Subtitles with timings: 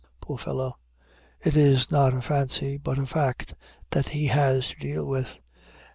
[0.19, 0.73] Poor fellow!
[1.45, 3.53] It is not a fancy, but a fact,
[3.91, 5.37] that he has to deal with.